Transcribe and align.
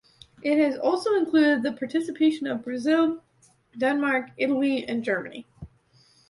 It 0.41 0.57
has 0.57 0.79
also 0.79 1.13
included 1.13 1.61
the 1.61 1.73
participation 1.73 2.47
of 2.47 2.63
Brazil, 2.63 3.21
Denmark, 3.77 4.31
Italy 4.35 4.83
and 4.83 5.03
Germany. 5.03 5.45